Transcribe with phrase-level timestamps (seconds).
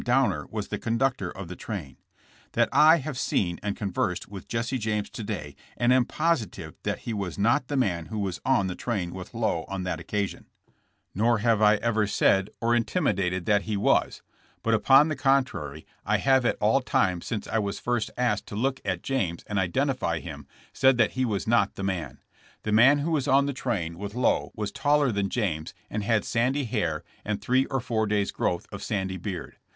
[0.03, 1.95] Downer was the conductor of the train;
[2.53, 7.13] that I have seen and conversed with Jesse James today and am positive that he
[7.13, 10.47] was not the man who was on the train with Lowe on that occasion;
[11.13, 12.17] nor have I ever 168 JESSE JAMES.
[12.17, 14.23] said or intimated that he was,
[14.63, 18.55] but "upon the contrary I have at all times since I was first asked to
[18.55, 22.17] look at James and identify him said that he was not the man.
[22.63, 26.25] The man who was on the train with Lowe was taller than James and had
[26.25, 29.57] sandy hair and three or four days growth of sandy beard.